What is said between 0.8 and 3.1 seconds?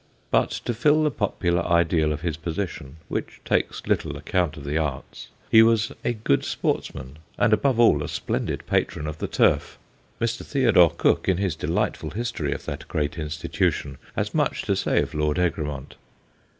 the popular ideal of his position